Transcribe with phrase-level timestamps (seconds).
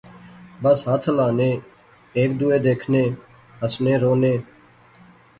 [0.63, 3.03] بس ہتھ ہلانے۔۔۔ہیک دوہے دیکھنے۔۔
[3.59, 4.33] ہنسے رونے